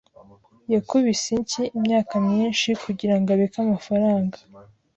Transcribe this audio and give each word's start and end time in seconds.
Yakubise 0.73 1.27
inshyi 1.37 1.63
imyaka 1.77 2.13
myinshi 2.27 2.67
kugirango 2.83 3.27
abike 3.35 3.57
amafaranga. 3.65 4.37